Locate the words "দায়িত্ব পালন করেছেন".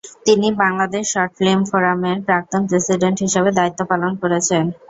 3.57-4.63